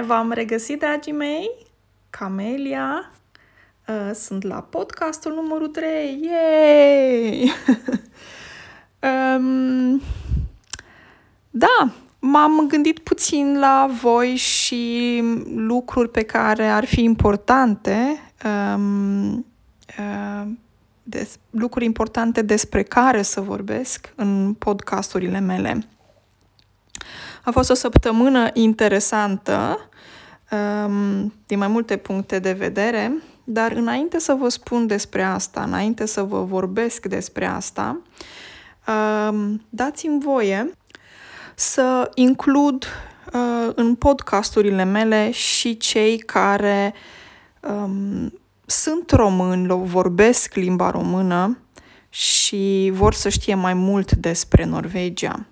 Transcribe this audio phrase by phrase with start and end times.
[0.00, 1.50] Bine v-am regăsit, dragii mei!
[2.10, 3.10] Camelia.
[3.88, 6.20] Uh, sunt la podcastul numărul 3.
[6.22, 7.52] Yay!
[9.36, 10.02] um,
[11.50, 15.22] da, m-am gândit puțin la voi și
[15.54, 18.20] lucruri pe care ar fi importante,
[18.74, 19.46] um,
[19.98, 20.46] uh,
[21.02, 25.88] des, lucruri importante despre care să vorbesc în podcasturile mele.
[27.44, 29.89] A fost o săptămână interesantă
[30.50, 33.12] um, din mai multe puncte de vedere,
[33.44, 38.00] dar înainte să vă spun despre asta, înainte să vă vorbesc despre asta,
[39.28, 40.70] um, dați-mi voie
[41.54, 42.86] să includ
[43.32, 46.94] uh, în podcasturile mele și cei care
[47.60, 48.32] um,
[48.66, 51.58] sunt români, vorbesc limba română
[52.08, 55.46] și vor să știe mai mult despre Norvegia.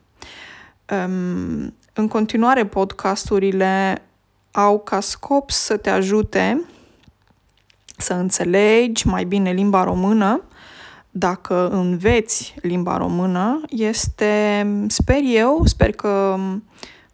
[0.90, 4.02] Um, în continuare, podcasturile
[4.58, 6.64] au ca scop să te ajute
[7.96, 10.42] să înțelegi mai bine limba română.
[11.10, 16.36] Dacă înveți limba română, este, sper eu, sper că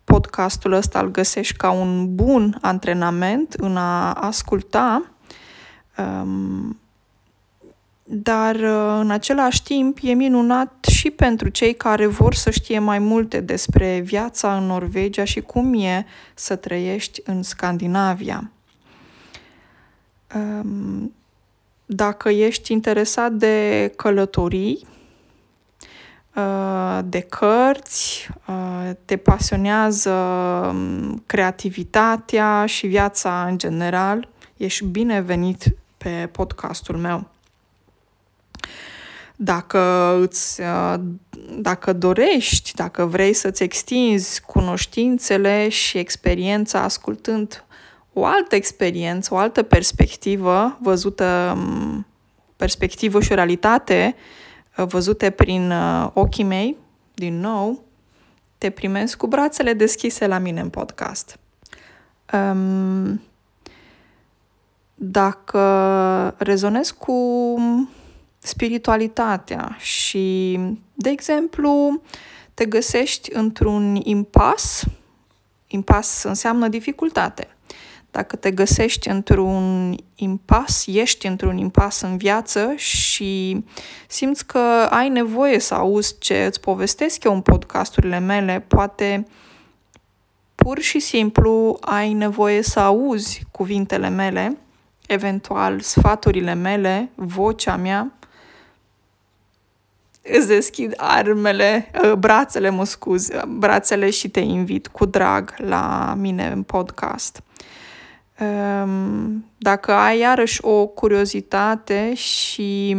[0.05, 5.11] podcastul ăsta îl găsești ca un bun antrenament în a asculta
[5.99, 6.79] um,
[8.07, 12.99] dar uh, în același timp e minunat și pentru cei care vor să știe mai
[12.99, 18.51] multe despre viața în Norvegia și cum e să trăiești în Scandinavia.
[20.35, 21.13] Um,
[21.87, 24.87] dacă ești interesat de călătorii,
[26.37, 36.29] uh, de cărți, uh, te pasionează um, creativitatea și viața în general, ești binevenit pe
[36.33, 37.34] podcastul meu.
[39.37, 40.95] Dacă, îți, uh,
[41.59, 47.65] dacă dorești, dacă vrei să-ți extinzi cunoștințele și experiența ascultând
[48.13, 52.07] o altă experiență, o altă perspectivă văzută, um,
[52.57, 54.15] perspectivă și o realitate
[54.77, 56.77] uh, văzute prin uh, ochii mei,
[57.15, 57.85] din nou,
[58.59, 61.39] te primesc cu brațele deschise la mine în podcast.
[62.33, 63.21] Um,
[64.95, 67.13] dacă rezonez cu
[68.45, 70.59] spiritualitatea și,
[70.95, 72.03] de exemplu,
[72.55, 74.85] te găsești într-un impas,
[75.67, 77.49] impas înseamnă dificultate.
[78.11, 83.65] Dacă te găsești într-un impas, ești într-un impas în viață și
[84.09, 89.27] simți că ai nevoie să auzi ce îți povestesc eu în podcasturile mele, poate
[90.55, 94.57] pur și simplu ai nevoie să auzi cuvintele mele,
[95.07, 98.13] eventual sfaturile mele, vocea mea,
[100.33, 106.47] îți deschid armele, ă, brațele, mă scuz, brațele și te invit cu drag la mine
[106.47, 107.43] în podcast.
[109.57, 112.97] Dacă ai iarăși o curiozitate și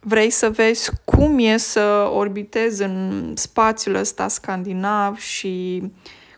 [0.00, 5.82] vrei să vezi cum e să orbitezi în spațiul ăsta scandinav și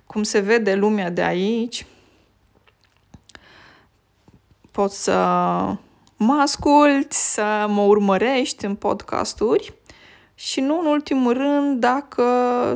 [0.07, 1.87] cum se vede lumea de aici,
[4.71, 5.13] poți să
[6.19, 9.75] mă asculți, să mă urmărești în podcasturi
[10.35, 12.25] și nu în ultimul rând, dacă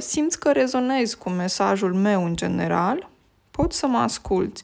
[0.01, 3.09] simți că rezonezi cu mesajul meu în general,
[3.51, 4.63] poți să mă asculți.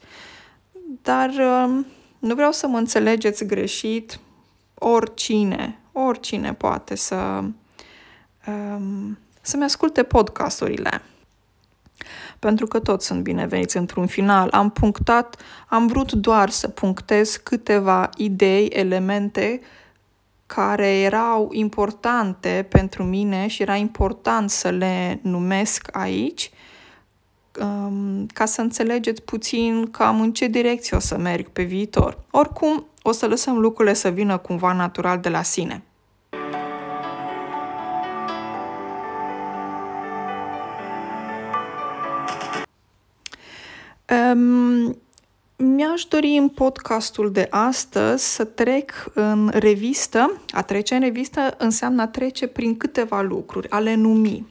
[1.02, 1.86] Dar um,
[2.18, 4.18] nu vreau să mă înțelegeți greșit,
[4.74, 7.16] oricine, oricine poate să
[8.46, 11.02] um, să-mi asculte podcasturile
[12.38, 14.48] pentru că toți sunt bineveniți într-un final.
[14.50, 15.36] Am punctat,
[15.68, 19.60] am vrut doar să punctez câteva idei, elemente
[20.46, 26.50] care erau importante pentru mine și era important să le numesc aici,
[27.60, 32.18] um, ca să înțelegeți puțin cam în ce direcție o să merg pe viitor.
[32.30, 35.82] Oricum, o să lăsăm lucrurile să vină cumva natural de la sine.
[44.10, 44.98] Um,
[45.56, 50.40] mi-aș dori în podcastul de astăzi să trec în revistă.
[50.50, 54.46] A trece în revistă înseamnă a trece prin câteva lucruri, a le numi.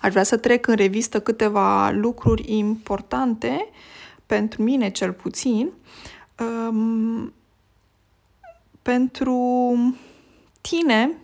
[0.00, 3.68] Aș vrea să trec în revistă câteva lucruri importante,
[4.26, 5.70] pentru mine cel puțin,
[6.38, 7.32] um,
[8.82, 9.74] pentru
[10.60, 11.16] tine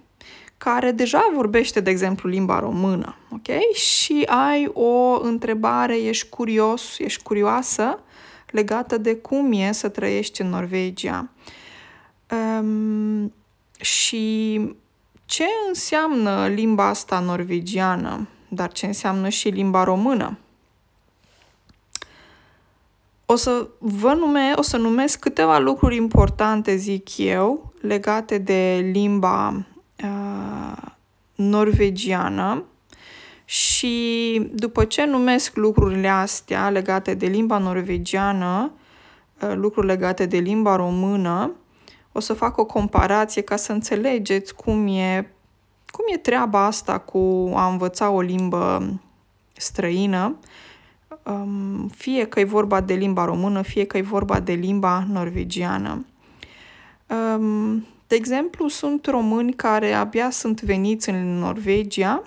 [0.65, 3.75] care deja vorbește, de exemplu, limba română, ok?
[3.75, 7.99] Și ai o întrebare, ești curios, ești curioasă
[8.51, 11.29] legată de cum e să trăiești în Norvegia.
[12.61, 13.33] Um,
[13.81, 14.59] și
[15.25, 20.39] ce înseamnă limba asta norvegiană, dar ce înseamnă și limba română?
[23.33, 29.65] o să vă nume, o să numesc câteva lucruri importante, zic eu, legate de limba
[30.05, 30.52] uh,
[31.49, 32.65] norvegiană
[33.45, 38.73] și după ce numesc lucrurile astea legate de limba norvegiană,
[39.43, 41.53] uh, lucruri legate de limba română,
[42.13, 45.35] o să fac o comparație ca să înțelegeți cum e,
[45.87, 48.93] cum e treaba asta cu a învăța o limbă
[49.53, 50.37] străină,
[51.23, 56.07] um, fie că e vorba de limba română, fie că e vorba de limba norvegiană.
[57.37, 62.23] Um, de exemplu, sunt români care abia sunt veniți în Norvegia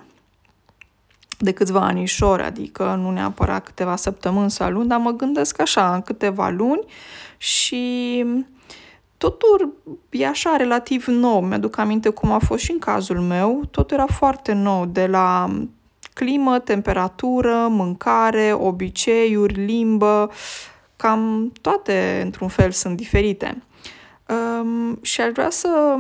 [1.38, 6.02] de câțiva anișori, adică nu neapărat câteva săptămâni sau luni, dar mă gândesc așa, în
[6.02, 6.84] câteva luni
[7.38, 8.26] și
[9.18, 9.74] totul
[10.10, 11.42] e așa relativ nou.
[11.42, 13.64] Mi-aduc aminte cum a fost și în cazul meu.
[13.72, 15.50] Totul era foarte nou, de la
[16.14, 20.32] climă, temperatură, mâncare, obiceiuri, limbă,
[20.96, 23.64] cam toate într-un fel sunt diferite.
[24.62, 25.96] Um, și aș vrea să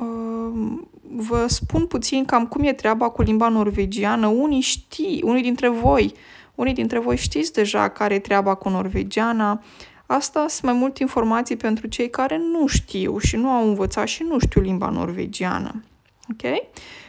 [0.00, 4.26] um, vă spun puțin cam cum e treaba cu limba norvegiană.
[4.26, 6.14] Unii știi, unii dintre voi,
[6.54, 9.62] unii dintre voi știți deja care e treaba cu norvegiana.
[10.06, 14.22] Asta sunt mai multe informații pentru cei care nu știu și nu au învățat și
[14.22, 15.82] nu știu limba norvegiană.
[16.32, 16.52] Ok?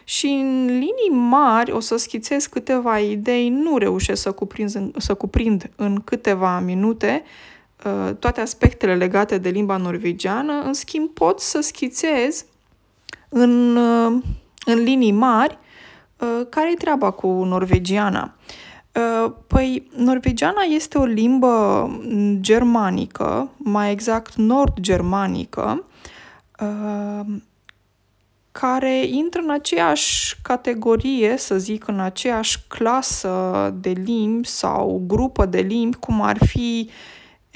[0.03, 5.69] Și în linii mari o să schițez câteva idei, nu reușesc să cuprind, să cuprind
[5.75, 7.54] în câteva minute uh,
[8.19, 12.45] toate aspectele legate de limba norvegiană, în schimb pot să schițez
[13.29, 14.21] în, uh,
[14.65, 15.57] în linii mari
[16.19, 18.35] uh, care e treaba cu norvegiana.
[19.47, 21.89] Păi, norvegiana este o limbă
[22.39, 25.83] germanică, mai exact nord-germanică,
[28.51, 35.59] care intră în aceeași categorie, să zic, în aceeași clasă de limbi sau grupă de
[35.59, 36.89] limbi, cum ar fi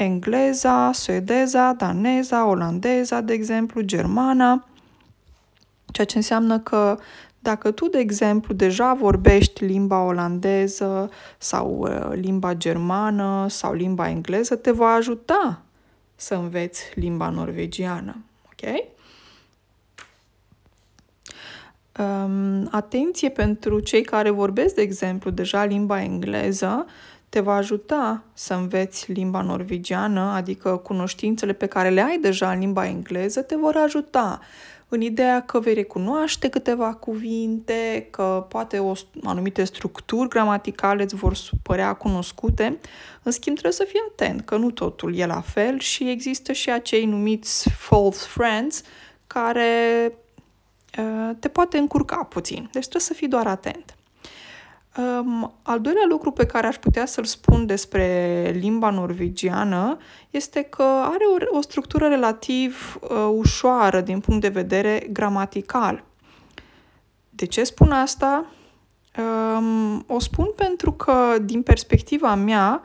[0.04, 4.66] engleza, suedeza, daneza, olandeza, de exemplu, germana,
[5.92, 6.98] ceea ce înseamnă că
[7.40, 14.56] dacă tu, de exemplu, deja vorbești limba olandeză sau uh, limba germană sau limba engleză,
[14.56, 15.62] te va ajuta
[16.16, 18.24] să înveți limba norvegiană.
[18.46, 18.74] Ok?
[22.00, 26.86] Um, atenție pentru cei care vorbesc, de exemplu, deja limba engleză,
[27.30, 32.60] te va ajuta să înveți limba norvegiană, adică cunoștințele pe care le ai deja în
[32.60, 34.40] limba engleză te vor ajuta
[34.88, 38.94] în ideea că vei recunoaște câteva cuvinte, că poate o
[39.24, 41.34] anumite structuri gramaticale îți vor
[41.64, 42.78] părea cunoscute.
[43.24, 46.72] În schimb, trebuie să fii atent că nu totul e la fel și există și
[46.72, 48.82] acei numiți false friends
[49.28, 49.74] care
[50.98, 52.62] Uh, te poate încurca puțin.
[52.72, 53.96] Deci trebuie să fii doar atent.
[55.00, 59.98] Um, al doilea lucru pe care aș putea să-l spun despre limba norvegiană
[60.30, 66.04] este că are o, o structură relativ uh, ușoară din punct de vedere gramatical.
[67.30, 68.46] De ce spun asta?
[69.18, 72.82] Um, o spun pentru că, din perspectiva mea,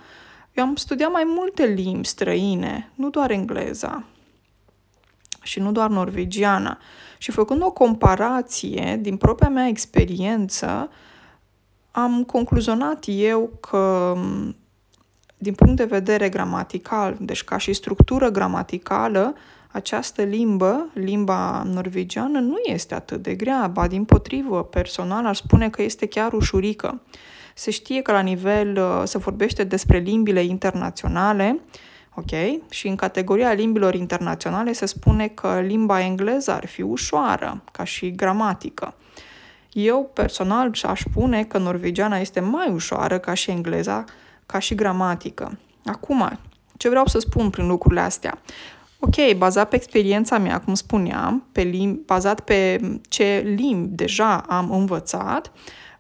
[0.53, 4.05] eu am studiat mai multe limbi străine, nu doar engleza
[5.43, 6.79] și nu doar norvegiana.
[7.19, 10.91] Și făcând o comparație din propria mea experiență,
[11.97, 14.15] am concluzionat eu că
[15.39, 19.35] din punct de vedere gramatical, deci ca și structură gramaticală,
[19.73, 25.71] această limbă, limba norvegiană, nu este atât de grea, ba din potrivă, personal ar spune
[25.71, 27.03] că este chiar ușurică.
[27.55, 31.61] Se știe că la nivel uh, se vorbește despre limbile internaționale,
[32.15, 32.31] Ok?
[32.71, 38.11] Și în categoria limbilor internaționale se spune că limba engleză ar fi ușoară, ca și
[38.11, 38.95] gramatică.
[39.75, 44.05] Eu personal aș spune că norvegiana este mai ușoară ca și engleza,
[44.47, 45.59] ca și gramatică.
[45.85, 46.39] Acum,
[46.77, 48.39] ce vreau să spun prin lucrurile astea?
[48.99, 54.71] Ok, bazat pe experiența mea, cum spuneam, pe lim- bazat pe ce limbi deja am
[54.71, 55.53] învățat,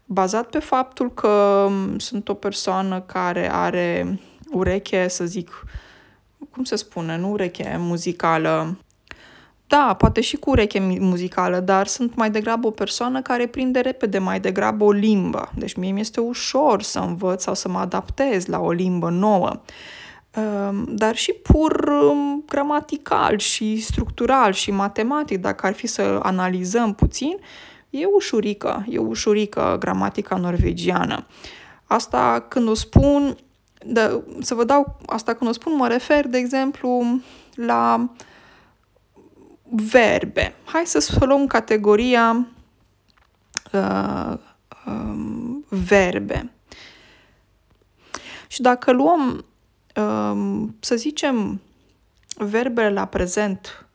[0.04, 5.66] bazat pe faptul că sunt o persoană care are ureche, să zic,
[6.50, 8.76] cum se spune, nu ureche muzicală.
[9.66, 14.18] Da, poate și cu ureche muzicală, dar sunt mai degrabă o persoană care prinde repede
[14.18, 15.50] mai degrabă o limbă.
[15.56, 19.60] Deci mie mi-este ușor să învăț sau să mă adaptez la o limbă nouă.
[20.30, 26.94] Ehm, dar și pur um, gramatical și structural și matematic, dacă ar fi să analizăm
[26.94, 27.36] puțin,
[27.90, 31.26] e ușurică, e ușurică gramatica norvegiană.
[31.84, 33.36] Asta când o spun,
[33.86, 37.20] da, să vă dau asta când o spun, mă refer, de exemplu,
[37.54, 38.10] la
[39.76, 40.54] verbe.
[40.64, 42.46] Hai să luăm categoria
[43.72, 44.34] uh,
[44.86, 46.50] uh, verbe.
[48.48, 49.44] Și dacă luăm
[49.96, 51.60] um, să zicem,
[52.36, 53.86] verbele la prezent,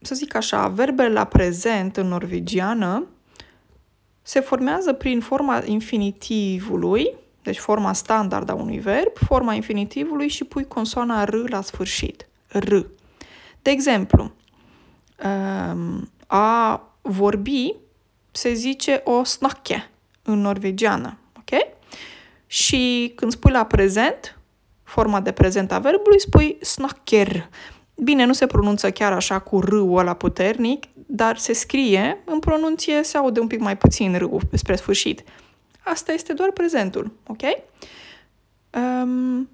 [0.00, 3.06] să zic așa, verbele la prezent în norvegiană
[4.22, 10.64] se formează prin forma infinitivului, deci forma standard a unui verb, forma infinitivului și pui
[10.64, 12.28] consoana R la sfârșit.
[12.48, 12.74] R.
[13.62, 14.32] De exemplu, um,
[16.26, 17.74] a vorbi
[18.30, 19.90] se zice o snakke
[20.22, 21.60] în norvegiană, ok?
[22.46, 24.38] Și când spui la prezent,
[24.82, 27.48] forma de prezent a verbului, spui snakker.
[27.94, 33.02] Bine, nu se pronunță chiar așa cu r-ul ăla puternic, dar se scrie, în pronunție
[33.02, 35.22] se aude un pic mai puțin r spre sfârșit.
[35.84, 37.42] Asta este doar prezentul, ok?
[38.70, 39.48] Um,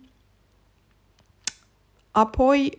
[2.20, 2.78] apoi,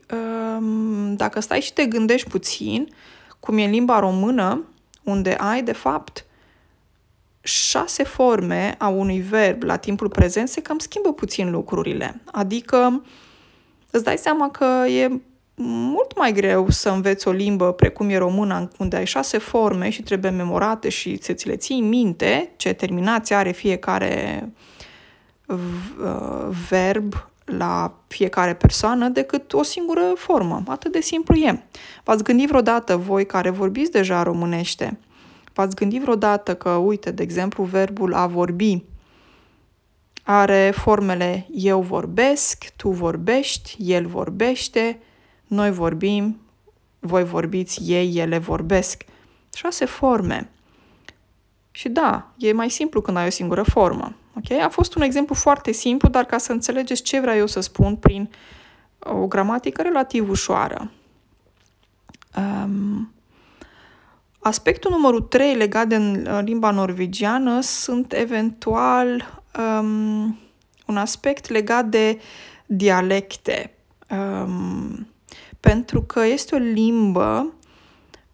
[0.57, 2.87] um, dacă stai și te gândești puțin,
[3.39, 4.63] cum e în limba română,
[5.03, 6.25] unde ai, de fapt,
[7.41, 12.21] șase forme a unui verb la timpul prezent, se cam schimbă puțin lucrurile.
[12.25, 13.03] Adică
[13.91, 15.21] îți dai seama că e
[15.63, 20.03] mult mai greu să înveți o limbă precum e româna, unde ai șase forme și
[20.03, 24.49] trebuie memorate și să ți le ții minte ce terminație are fiecare
[25.47, 25.57] uh,
[26.69, 30.63] verb la fiecare persoană decât o singură formă.
[30.67, 31.63] Atât de simplu e.
[32.03, 34.99] V-ați gândit vreodată voi care vorbiți deja românește,
[35.53, 38.83] v-ați gândit vreodată că, uite, de exemplu, verbul a vorbi
[40.23, 44.99] are formele eu vorbesc, tu vorbești, el vorbește,
[45.47, 46.39] noi vorbim,
[46.99, 49.03] voi vorbiți, ei, ele vorbesc.
[49.55, 50.49] Șase forme.
[51.71, 54.15] Și da, e mai simplu când ai o singură formă.
[54.37, 54.61] Okay?
[54.61, 57.95] A fost un exemplu foarte simplu, dar ca să înțelegeți ce vreau eu să spun
[57.95, 58.29] prin
[58.99, 60.91] o gramatică relativ ușoară.
[62.37, 63.13] Um,
[64.39, 65.97] aspectul numărul 3 legat de
[66.43, 70.39] limba norvegiană sunt eventual um,
[70.85, 72.19] un aspect legat de
[72.65, 73.73] dialecte.
[74.09, 75.07] Um,
[75.59, 77.53] pentru că este o limbă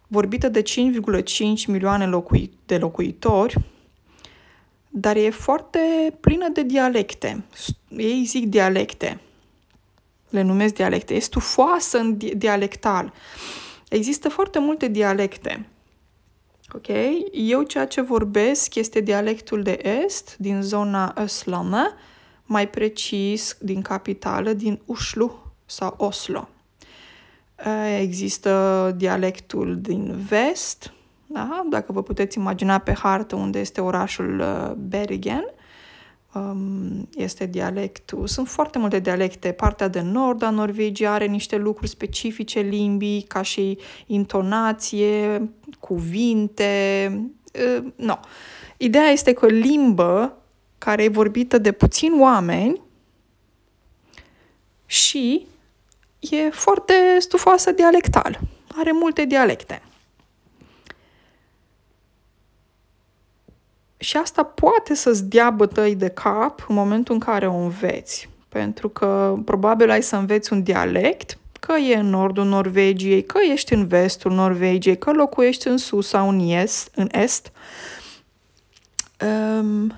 [0.07, 3.57] vorbită de 5,5 milioane locui- de locuitori,
[4.99, 5.79] dar e foarte
[6.19, 7.43] plină de dialecte.
[7.97, 9.19] Ei zic dialecte.
[10.29, 11.13] Le numesc dialecte.
[11.13, 13.13] E stufoasă în dialectal.
[13.89, 15.67] Există foarte multe dialecte.
[16.73, 16.87] Ok?
[17.31, 21.93] Eu ceea ce vorbesc este dialectul de est, din zona Östlande,
[22.45, 26.49] mai precis din capitală, din Oslo sau Oslo.
[27.99, 30.91] Există dialectul din vest,
[31.39, 31.65] da?
[31.69, 35.43] dacă vă puteți imagina pe hartă unde este orașul uh, Bergen,
[36.33, 38.27] um, este dialectul.
[38.27, 39.51] Sunt foarte multe dialecte.
[39.51, 47.11] Partea de nord a Norvegiei are niște lucruri specifice limbii, ca și intonație, cuvinte.
[47.77, 48.19] Uh, no.
[48.77, 50.37] Ideea este că limbă
[50.77, 52.81] care e vorbită de puțini oameni
[54.85, 55.47] și
[56.19, 58.39] e foarte stufoasă dialectal.
[58.77, 59.81] Are multe dialecte.
[63.97, 68.29] Și asta poate să-ți dea bătăi de cap în momentul în care o înveți.
[68.49, 73.73] Pentru că probabil ai să înveți un dialect, că e în nordul Norvegiei, că ești
[73.73, 76.91] în vestul Norvegiei, că locuiești în sus sau în est.
[76.95, 77.51] În est.
[79.21, 79.93] Um,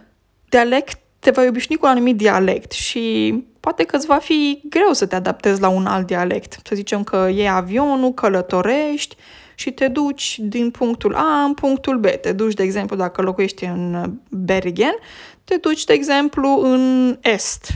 [0.50, 4.94] dialect, te vei obișnui cu un anumit dialect și poate că îți va fi greu
[4.94, 6.60] să te adaptezi la un alt dialect.
[6.64, 9.16] Să zicem că iei avionul, călătorești
[9.60, 12.06] și te duci din punctul A în punctul B.
[12.06, 14.96] Te duci, de exemplu, dacă locuiești în Bergen,
[15.44, 17.70] te duci, de exemplu, în Est,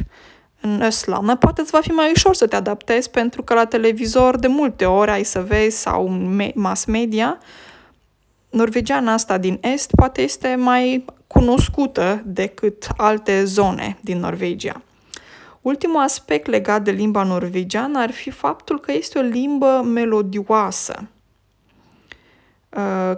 [0.62, 1.40] în Östland.
[1.40, 4.86] Poate îți va fi mai ușor să te adaptezi pentru că la televizor de multe
[4.86, 6.08] ori ai să vezi sau
[6.56, 7.38] mass media
[8.50, 14.82] norvegiana asta din Est poate este mai cunoscută decât alte zone din Norvegia.
[15.62, 21.08] Ultimul aspect legat de limba norvegiană ar fi faptul că este o limbă melodioasă, uh,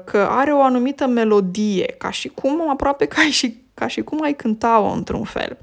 [0.05, 4.33] că are o anumită melodie, ca și cum, aproape ca și, ca și cum ai
[4.33, 5.57] cânta-o într-un fel.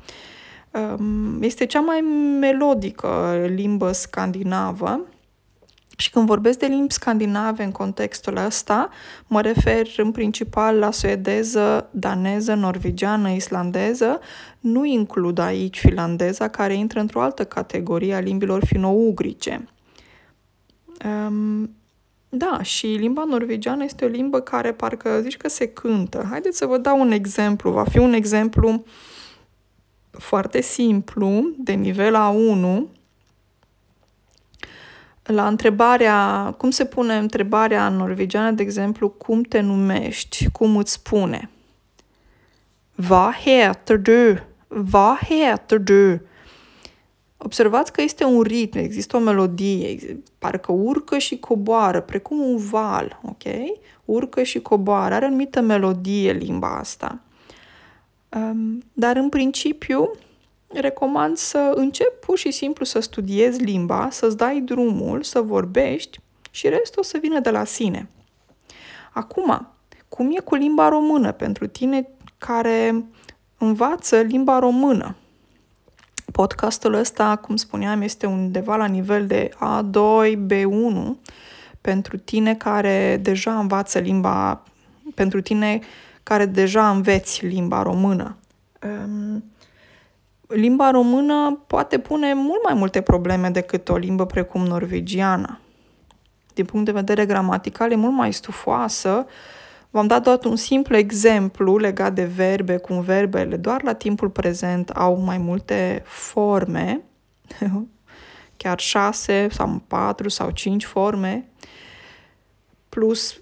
[0.71, 2.01] Um, este cea mai
[2.41, 5.01] melodică limbă scandinavă
[5.97, 8.89] și când vorbesc de limbi scandinave în contextul ăsta,
[9.27, 14.21] mă refer în principal la suedeză, daneză, norvegiană, islandeză.
[14.61, 19.69] Nu includ aici finlandeza, care intră într-o altă categorie a limbilor fino-ugrice.
[21.05, 21.71] Um,
[22.35, 26.27] da, și limba norvegiană este o limbă care parcă zici că se cântă.
[26.31, 27.71] Haideți să vă dau un exemplu.
[27.71, 28.85] Va fi un exemplu
[30.11, 32.83] foarte simplu, de nivel A1,
[35.23, 40.93] la întrebarea, cum se pune întrebarea în norvegiană, de exemplu, cum te numești, cum îți
[40.93, 41.51] spune?
[42.95, 44.39] Va heter du?
[44.69, 46.21] Va heter du?
[47.45, 49.99] Observați că este un ritm, există o melodie,
[50.39, 53.43] parcă urcă și coboară, precum un val, ok?
[54.05, 57.21] Urcă și coboară, are anumită melodie limba asta.
[58.29, 60.11] Um, dar în principiu,
[60.73, 66.21] recomand să începi pur și simplu să studiezi limba, să-ți dai drumul, să vorbești
[66.51, 68.09] și restul o să vină de la sine.
[69.13, 69.69] Acum,
[70.09, 72.09] cum e cu limba română pentru tine
[72.39, 73.05] care
[73.59, 75.17] învață limba română?
[76.33, 81.13] Podcastul ăsta, cum spuneam, este undeva la nivel de A2, B1
[81.81, 84.63] pentru tine care deja învață limba,
[85.15, 85.81] pentru tine
[86.23, 88.37] care deja înveți limba română.
[88.83, 89.45] Um,
[90.47, 95.61] limba română poate pune mult mai multe probleme decât o limbă precum norvegiana.
[96.55, 99.27] Din punct de vedere gramatical e mult mai stufoasă.
[99.95, 104.91] V-am dat doar un simplu exemplu legat de verbe, cum verbele doar la timpul prezent
[104.91, 107.03] au mai multe forme,
[108.57, 111.49] chiar șase sau patru sau cinci forme,
[112.89, 113.41] plus,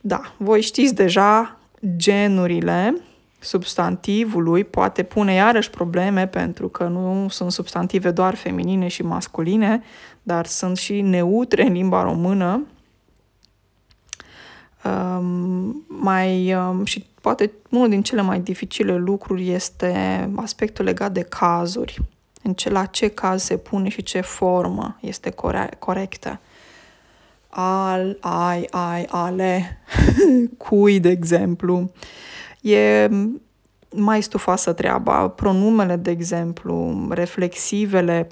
[0.00, 1.58] da, voi știți deja
[1.96, 3.02] genurile
[3.38, 9.82] substantivului poate pune iarăși probleme pentru că nu sunt substantive doar feminine și masculine,
[10.22, 12.66] dar sunt și neutre în limba română.
[14.84, 21.22] Um, mai, um, și poate unul din cele mai dificile lucruri este aspectul legat de
[21.22, 22.00] cazuri.
[22.42, 26.40] În ce, la ce caz se pune și ce formă este core- corectă.
[27.48, 29.78] Al, ai, ai, ale,
[30.58, 31.92] cui, de exemplu.
[32.60, 33.08] E
[33.96, 35.28] mai stufoasă treaba.
[35.28, 38.28] Pronumele, de exemplu, reflexivele,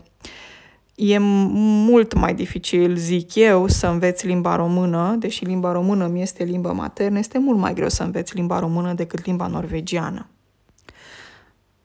[0.95, 6.45] e mult mai dificil, zic eu, să înveți limba română, deși limba română mi este
[6.45, 10.27] limba maternă, este mult mai greu să înveți limba română decât limba norvegiană.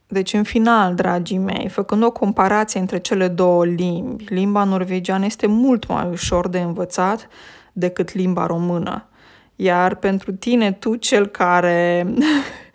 [0.06, 5.46] Deci, în final, dragii mei, făcând o comparație între cele două limbi, limba norvegiană este
[5.46, 7.28] mult mai ușor de învățat
[7.72, 9.08] decât limba română.
[9.56, 12.06] Iar pentru tine, tu cel care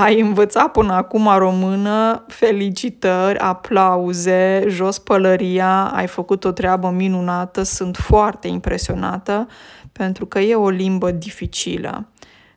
[0.00, 7.96] ai învățat până acum română, felicitări, aplauze, jos pălăria, ai făcut o treabă minunată, sunt
[7.96, 9.46] foarte impresionată
[9.92, 12.08] pentru că e o limbă dificilă.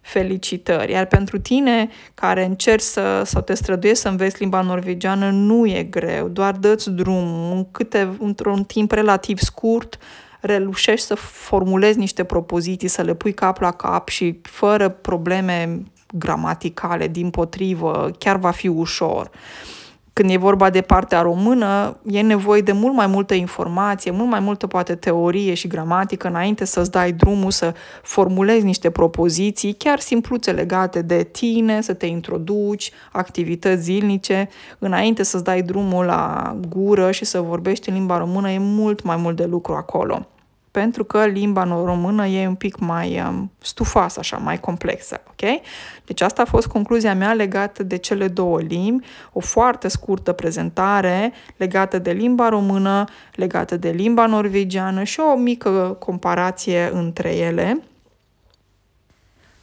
[0.01, 0.91] Felicitări!
[0.91, 5.83] Iar pentru tine care încerci să, sau te străduiești să înveți limba norvegiană, nu e
[5.83, 9.97] greu, doar dă-ți drum, câte, într-un timp relativ scurt,
[10.41, 17.07] relușești să formulezi niște propoziții, să le pui cap la cap și fără probleme gramaticale,
[17.07, 19.29] din potrivă, chiar va fi ușor.
[20.13, 24.39] Când e vorba de partea română, e nevoie de mult mai multă informație, mult mai
[24.39, 30.51] multă poate teorie și gramatică înainte să-ți dai drumul să formulezi niște propoziții, chiar simpluțe
[30.51, 34.49] legate de tine, să te introduci, activități zilnice,
[34.79, 39.15] înainte să-ți dai drumul la gură și să vorbești în limba română, e mult mai
[39.15, 40.27] mult de lucru acolo
[40.73, 45.61] pentru că limba română e un pic mai um, stufoasă, așa, mai complexă, ok?
[46.05, 51.33] Deci asta a fost concluzia mea legată de cele două limbi, o foarte scurtă prezentare
[51.57, 53.05] legată de limba română,
[53.35, 57.83] legată de limba norvegiană și o mică comparație între ele.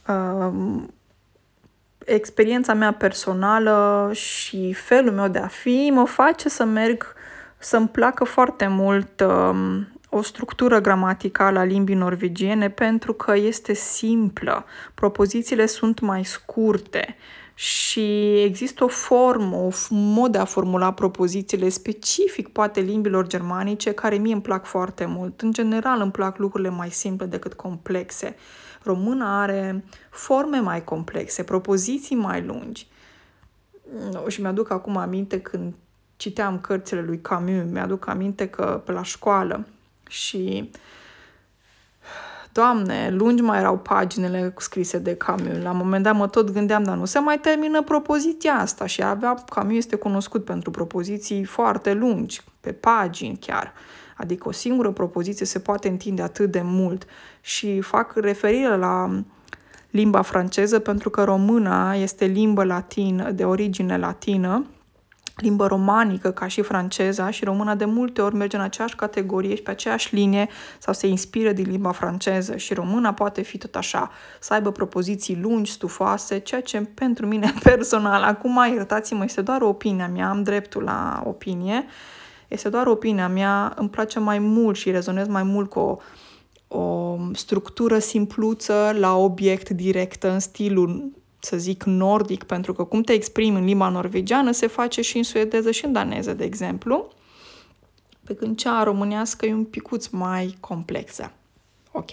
[0.09, 0.95] Um,
[2.05, 7.15] experiența mea personală și felul meu de a fi mă face să merg,
[7.59, 14.65] să-mi placă foarte mult um, o structură gramaticală a limbii norvegiene pentru că este simplă.
[14.95, 17.17] Propozițiile sunt mai scurte
[17.55, 24.17] și există o formă, un mod de a formula propozițiile specific poate limbilor germanice care
[24.17, 25.41] mie îmi plac foarte mult.
[25.41, 28.37] În general îmi plac lucrurile mai simple decât complexe.
[28.83, 32.87] Româna are forme mai complexe, propoziții mai lungi.
[34.29, 35.75] Și mi-aduc acum aminte când
[36.17, 39.67] citeam cărțile lui Camus, mi-aduc aminte că pe la școală
[40.11, 40.71] și
[42.53, 45.63] Doamne, lungi mai erau paginile scrise de Camus.
[45.63, 49.03] La un moment dat mă tot gândeam, dar nu se mai termină propoziția asta și
[49.03, 53.73] avea, Camus este cunoscut pentru propoziții foarte lungi, pe pagini chiar.
[54.17, 57.07] Adică o singură propoziție se poate întinde atât de mult
[57.41, 59.23] și fac referire la
[59.91, 64.67] limba franceză pentru că româna este limbă latină, de origine latină
[65.41, 69.63] limbă romanică ca și franceza și româna de multe ori merge în aceeași categorie și
[69.63, 70.49] pe aceeași linie
[70.79, 75.39] sau se inspiră din limba franceză și româna poate fi tot așa, să aibă propoziții
[75.43, 80.83] lungi, stufoase, ceea ce pentru mine personal, acum iertați-mă, este doar opinia mea, am dreptul
[80.83, 81.85] la opinie,
[82.49, 85.99] este doar opinia mea, îmi place mai mult și rezonez mai mult cu o,
[86.79, 93.13] o structură simpluță la obiect directă în stilul să zic, nordic, pentru că cum te
[93.13, 97.09] exprimi în limba norvegiană se face și în suedeză și în daneză, de exemplu.
[98.25, 101.33] pe când cea românească e un picuț mai complexă.
[101.93, 102.11] Ok?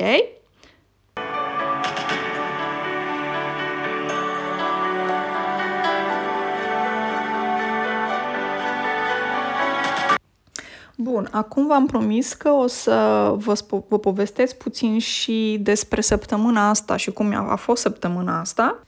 [11.00, 12.94] Bun, acum v-am promis că o să
[13.38, 13.54] vă,
[13.88, 18.87] vă povestesc puțin și despre săptămâna asta și cum a fost săptămâna asta.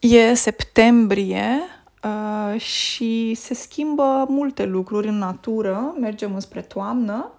[0.00, 1.60] E septembrie
[2.02, 7.32] uh, și se schimbă multe lucruri în natură, mergem înspre toamnă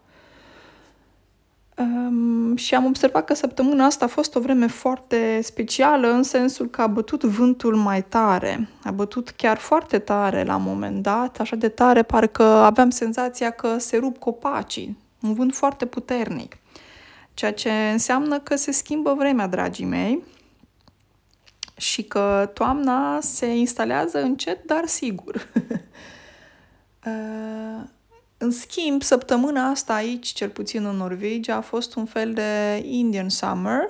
[1.80, 6.70] Um, și am observat că săptămâna asta a fost o vreme foarte specială în sensul
[6.70, 8.70] că a bătut vântul mai tare.
[8.84, 13.50] A bătut chiar foarte tare la un moment dat, așa de tare parcă aveam senzația
[13.50, 14.98] că se rup copacii.
[15.22, 16.58] Un vânt foarte puternic.
[17.34, 20.24] Ceea ce înseamnă că se schimbă vremea, dragii mei,
[21.80, 25.36] și că toamna se instalează încet, dar sigur.
[27.06, 27.84] uh,
[28.38, 33.30] în schimb, săptămâna asta aici, cel puțin în Norvegia, a fost un fel de Indian
[33.30, 33.82] Summer.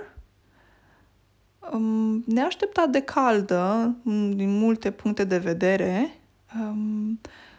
[2.25, 3.95] Neașteptat de caldă,
[4.33, 6.19] din multe puncte de vedere.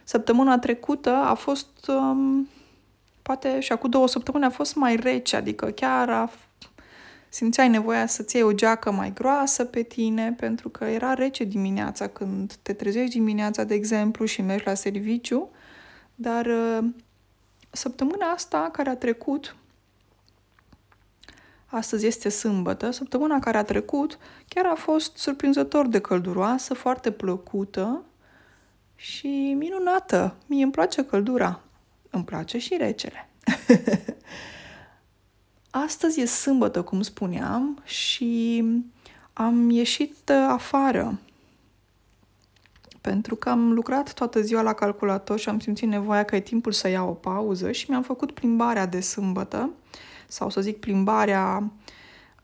[0.03, 1.91] Săptămâna trecută a fost,
[3.21, 6.29] poate și acum două săptămâni a fost mai rece, adică chiar a,
[7.33, 12.07] simțeai nevoia să-ți iei o geacă mai groasă pe tine, pentru că era rece dimineața
[12.07, 15.49] când te trezești dimineața, de exemplu, și mergi la serviciu
[16.21, 16.85] dar uh,
[17.69, 19.55] săptămâna asta care a trecut,
[21.65, 24.17] astăzi este sâmbătă, săptămâna care a trecut
[24.47, 28.03] chiar a fost surprinzător de călduroasă, foarte plăcută
[28.95, 30.35] și minunată.
[30.45, 31.61] Mie îmi place căldura,
[32.09, 33.29] îmi place și recele.
[35.71, 38.63] Astăzi e sâmbătă, cum spuneam, și
[39.33, 41.19] am ieșit uh, afară.
[43.01, 46.71] Pentru că am lucrat toată ziua la calculator și am simțit nevoia că e timpul
[46.71, 49.69] să iau o pauză și mi-am făcut plimbarea de sâmbătă,
[50.27, 51.71] sau să zic plimbarea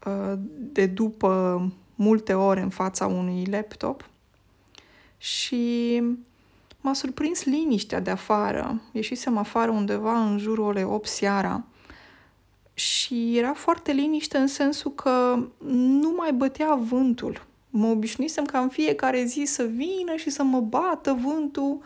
[0.06, 1.62] uh, de după
[1.96, 4.10] multe ore în fața unui laptop.
[5.18, 6.04] Și
[6.82, 8.82] m-a surprins liniștea de afară.
[8.92, 11.64] Ieșisem afară undeva în jurul orei 8 seara
[12.78, 18.70] și era foarte liniște în sensul că nu mai bătea vântul mă obișnuisem ca în
[18.70, 21.82] fiecare zi să vină și să mă bată vântul.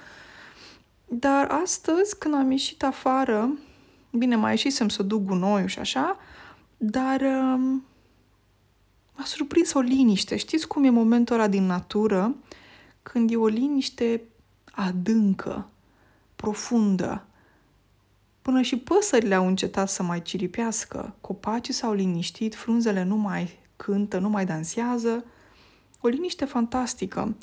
[1.08, 3.58] Dar astăzi, când am ieșit afară,
[4.12, 6.18] bine, mai ieșisem să duc gunoiul și așa,
[6.78, 7.84] dar um,
[9.16, 10.36] m-a surprins o liniște.
[10.36, 12.36] Știți cum e momentul ăla din natură
[13.04, 14.22] când e o liniște
[14.72, 15.70] adâncă,
[16.36, 17.26] profundă,
[18.42, 24.18] Până și păsările au încetat să mai ciripească, copacii s-au liniștit, frunzele nu mai cântă,
[24.18, 25.26] nu mai dansează,
[26.02, 27.36] o liniște fantastică.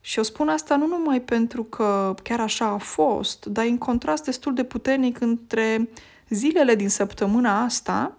[0.00, 4.24] Și o spun asta nu numai pentru că chiar așa a fost, dar în contrast
[4.24, 5.88] destul de puternic între
[6.28, 8.16] zilele din săptămâna asta,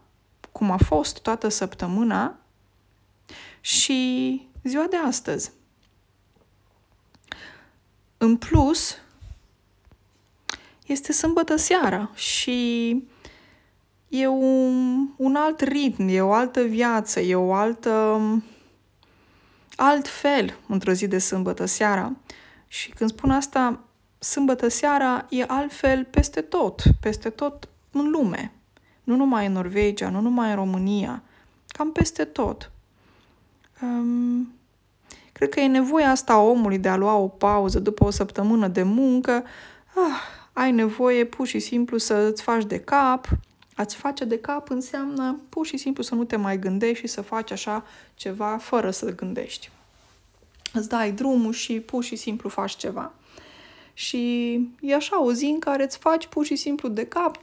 [0.52, 2.38] cum a fost toată săptămâna,
[3.66, 5.52] și ziua de astăzi.
[8.18, 8.96] În plus,
[10.86, 12.90] este sâmbătă seara și
[14.08, 18.22] e un, un alt ritm, e o altă viață, e o altă
[19.76, 22.16] altfel într-o zi de sâmbătă seara.
[22.68, 23.80] Și când spun asta,
[24.20, 28.52] sâmbătă seara e altfel peste tot, peste tot în lume.
[29.04, 31.24] Nu numai în Norvegia, nu numai în România,
[31.68, 32.72] cam peste tot.
[33.82, 34.54] Um,
[35.32, 38.68] cred că e nevoia asta a omului de a lua o pauză după o săptămână
[38.68, 39.44] de muncă.
[39.96, 43.28] Ah, ai nevoie pur și simplu să îți faci de cap,
[43.76, 47.22] Ați face de cap înseamnă pur și simplu să nu te mai gândești și să
[47.22, 47.86] faci așa
[48.16, 49.70] ceva fără să gândești.
[50.74, 53.14] Îți dai drumul și pur și simplu faci ceva.
[53.94, 57.40] Și e așa o zi în care îți faci pur și simplu de cap,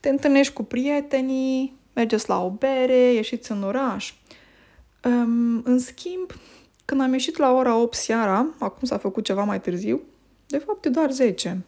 [0.00, 4.14] te întâlnești cu prietenii, mergeți la o bere, ieșiți în oraș.
[5.62, 6.32] În schimb,
[6.84, 10.00] când am ieșit la ora 8 seara, acum s-a făcut ceva mai târziu,
[10.46, 11.64] de fapt e doar 10.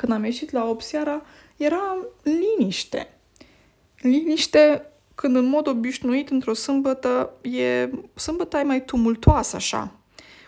[0.00, 1.22] Când am ieșit la 8 seara,
[1.56, 3.08] era liniște.
[3.98, 9.92] Liniște când în mod obișnuit într-o sâmbătă e sâmbătă e mai tumultoasă așa,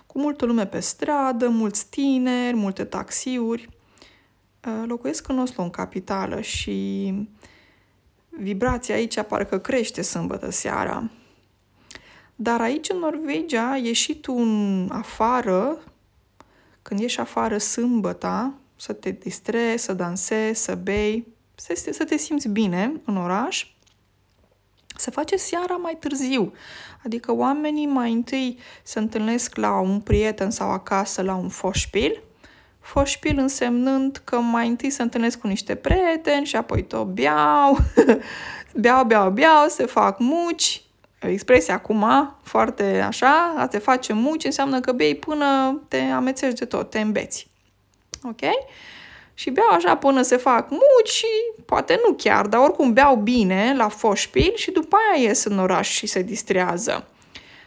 [0.06, 3.68] cu multă lume pe stradă, mulți tineri, multe taxiuri.
[4.66, 7.12] Uh, locuiesc în Oslo, în capitală, și
[8.28, 11.10] vibrația aici parcă crește sâmbătă seara.
[12.34, 15.78] Dar aici, în Norvegia, ieșit un afară,
[16.82, 22.48] când ieși afară sâmbăta, să te distrezi, să dansezi, să bei, să, să te simți
[22.48, 23.66] bine în oraș,
[24.96, 26.52] se face seara mai târziu.
[27.04, 32.22] Adică oamenii mai întâi se întâlnesc la un prieten sau acasă la un foșpil,
[32.80, 37.78] Foșpil însemnând că mai întâi se întâlnesc cu niște prieteni și apoi tot beau,
[38.82, 40.82] beau, beau, beau, se fac muci.
[41.18, 42.04] Expresia acum,
[42.42, 47.00] foarte așa, a te face muci înseamnă că bei până te amețești de tot, te
[47.00, 47.51] îmbeți.
[48.24, 48.40] Ok?
[49.34, 51.26] Și beau așa până se fac muci și
[51.64, 55.90] poate nu chiar, dar oricum beau bine la foșpil și după aia ies în oraș
[55.90, 57.06] și se distrează.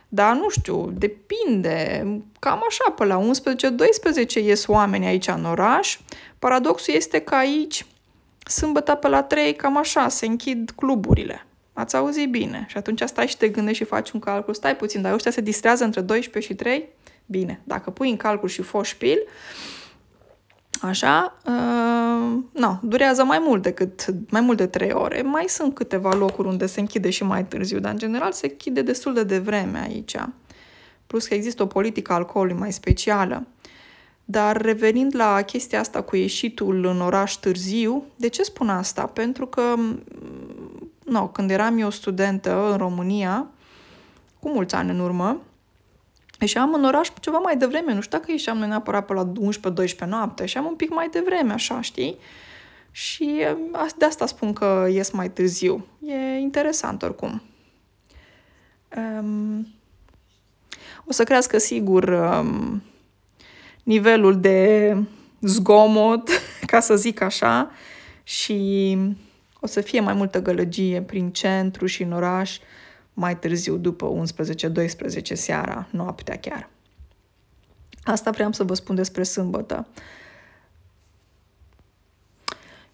[0.07, 2.07] Dar nu știu, depinde.
[2.39, 3.21] Cam așa, pe la
[4.31, 5.97] 11-12 ies oameni aici în oraș.
[6.39, 7.85] Paradoxul este că aici,
[8.47, 11.45] sâmbătă pe la 3, cam așa, se închid cluburile.
[11.73, 12.65] Ați auzit bine.
[12.69, 14.53] Și atunci stai și te gândești și faci un calcul.
[14.53, 16.89] Stai puțin, dar ăștia se distrează între 12 și 3?
[17.25, 17.61] Bine.
[17.63, 19.17] Dacă pui în calcul și foșpil,
[20.81, 25.21] Așa, uh, no, durează mai mult decât mai mult de 3 ore.
[25.21, 28.81] Mai sunt câteva locuri unde se închide și mai târziu, dar în general se închide
[28.81, 30.15] destul de devreme aici.
[31.07, 33.47] Plus că există o politică alcoolului mai specială.
[34.25, 39.05] Dar revenind la chestia asta cu ieșitul în oraș târziu, de ce spun asta?
[39.05, 39.75] Pentru că,
[41.05, 43.47] no, când eram eu studentă în România,
[44.39, 45.41] cu mulți ani în urmă,
[46.39, 49.32] Ieșeam în oraș ceva mai devreme, nu știu dacă ieșeam noi neapărat pe la
[49.95, 52.17] 11-12 noapte, ieșeam un pic mai devreme, așa, știi?
[52.91, 53.45] Și
[53.98, 55.86] de asta spun că ies mai târziu.
[56.06, 57.41] E interesant oricum.
[58.98, 59.67] Um,
[61.06, 62.84] o să crească sigur um,
[63.84, 64.98] nivelul de
[65.41, 66.30] zgomot,
[66.71, 67.71] ca să zic așa,
[68.24, 68.98] și
[69.60, 72.58] o să fie mai multă gălăgie prin centru și în oraș
[73.17, 74.23] mai târziu, după
[75.21, 76.69] 11-12 seara, noaptea chiar.
[78.04, 79.88] Asta vreau să vă spun despre sâmbătă.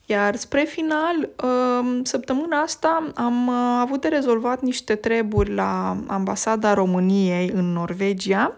[0.06, 6.74] Iar spre final, um, săptămâna asta am uh, avut de rezolvat niște treburi la ambasada
[6.74, 8.56] României în Norvegia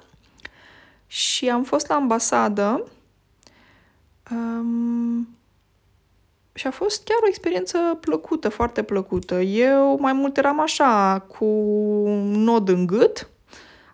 [1.07, 2.83] și am fost la ambasadă
[4.31, 5.27] um,
[6.53, 9.41] și a fost chiar o experiență plăcută, foarte plăcută.
[9.41, 11.45] Eu mai mult eram așa, cu
[12.03, 13.27] un nod în gât.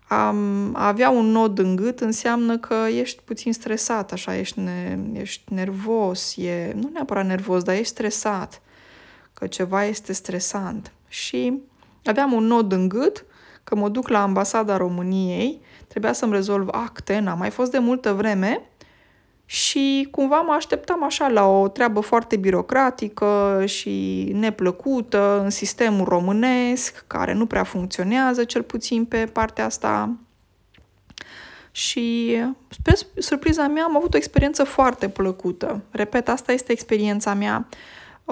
[0.07, 5.53] Am, avea un nod în gât înseamnă că ești puțin stresat, așa, ești, ne, ești
[5.53, 8.61] nervos, e, nu neapărat nervos, dar ești stresat,
[9.33, 10.91] că ceva este stresant.
[11.07, 11.61] Și
[12.03, 13.25] aveam un nod în gât,
[13.63, 18.13] că mă duc la ambasada României, trebuia să-mi rezolv acte, n-am mai fost de multă
[18.13, 18.68] vreme,
[19.51, 27.03] și cumva mă așteptam așa la o treabă foarte birocratică și neplăcută în sistemul românesc,
[27.07, 30.15] care nu prea funcționează, cel puțin pe partea asta.
[31.71, 35.81] Și, spre surpriza mea, am avut o experiență foarte plăcută.
[35.91, 37.67] Repet, asta este experiența mea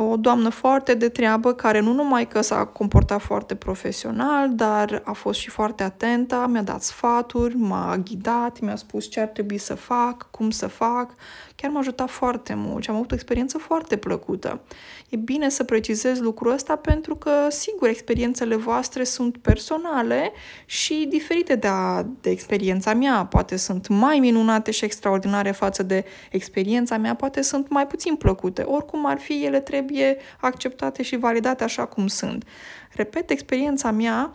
[0.01, 5.11] o doamnă foarte de treabă care nu numai că s-a comportat foarte profesional, dar a
[5.11, 9.75] fost și foarte atentă, mi-a dat sfaturi, m-a ghidat, mi-a spus ce ar trebui să
[9.75, 11.13] fac, cum să fac.
[11.61, 14.61] Chiar m-a ajutat foarte mult și am avut o experiență foarte plăcută.
[15.09, 20.31] E bine să precizez lucrul ăsta pentru că, sigur, experiențele voastre sunt personale
[20.65, 23.25] și diferite de, a, de experiența mea.
[23.25, 28.61] Poate sunt mai minunate și extraordinare față de experiența mea, poate sunt mai puțin plăcute.
[28.61, 32.45] Oricum ar fi, ele trebuie acceptate și validate așa cum sunt.
[32.91, 34.33] Repet, experiența mea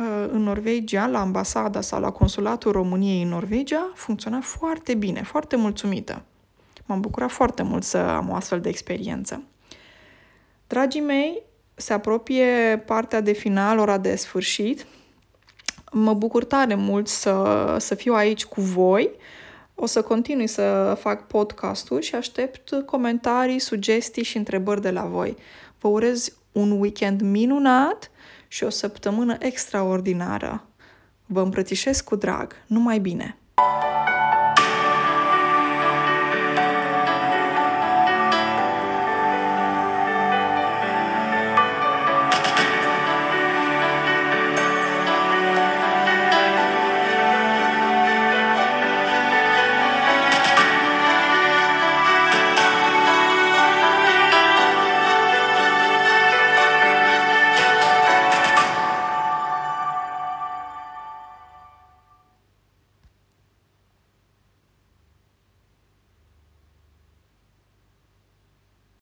[0.00, 5.56] uh, în Norvegia, la ambasada sau la consulatul României în Norvegia, funcționa foarte bine, foarte
[5.56, 6.24] mulțumită.
[6.86, 9.42] M-am bucurat foarte mult să am o astfel de experiență.
[10.66, 11.42] Dragii mei,
[11.74, 14.86] se apropie partea de final, ora de sfârșit.
[15.92, 19.10] Mă bucur tare mult să, să fiu aici cu voi.
[19.74, 25.36] O să continui să fac podcasturi și aștept comentarii, sugestii și întrebări de la voi.
[25.80, 28.10] Vă urez un weekend minunat
[28.48, 30.66] și o săptămână extraordinară.
[31.26, 32.52] Vă îmbrățișez cu drag.
[32.66, 33.38] Numai bine!